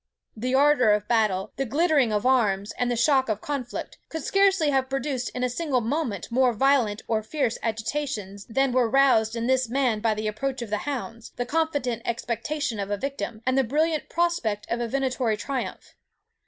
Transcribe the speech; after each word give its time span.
The 0.35 0.55
ardour 0.55 0.89
of 0.93 1.07
battle, 1.07 1.53
the 1.57 1.63
glitter 1.65 1.99
of 1.99 2.25
arms, 2.25 2.71
and 2.79 2.89
the 2.89 2.95
shock 2.95 3.29
of 3.29 3.39
conflict, 3.39 3.99
could 4.09 4.23
scarcely 4.23 4.71
have 4.71 4.89
produced 4.89 5.29
in 5.35 5.43
a 5.43 5.47
single 5.49 5.79
moment 5.79 6.31
more 6.31 6.53
violent 6.53 7.03
or 7.07 7.21
fierce 7.21 7.59
agitations 7.61 8.47
than 8.49 8.71
were 8.71 8.89
roused 8.89 9.35
in 9.35 9.45
this 9.45 9.69
man 9.69 9.99
by 9.99 10.15
the 10.15 10.27
approach 10.27 10.63
of 10.63 10.71
the 10.71 10.77
hounds, 10.89 11.33
the 11.35 11.45
confident 11.45 12.01
expectation 12.03 12.79
of 12.79 12.89
a 12.89 12.97
victim, 12.97 13.43
and 13.45 13.59
the 13.59 13.63
brilliant 13.63 14.09
prospect 14.09 14.65
of 14.71 14.79
a 14.79 14.87
venatory 14.87 15.37
triumph. 15.37 15.93